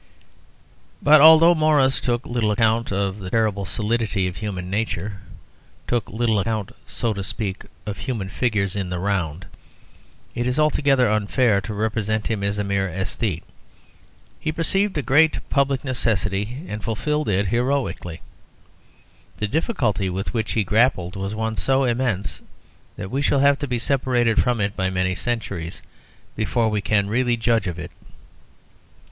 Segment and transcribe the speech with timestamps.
[0.99, 5.19] But although Morris took little account of the terrible solidity of human nature
[5.85, 9.45] took little account, so to speak, of human figures in the round,
[10.33, 13.43] it is altogether unfair to represent him as a mere æsthete.
[14.39, 18.21] He perceived a great public necessity and fulfilled it heroically.
[19.37, 22.41] The difficulty with which he grappled was one so immense
[22.95, 25.83] that we shall have to be separated from it by many centuries
[26.35, 27.91] before we can really judge of it.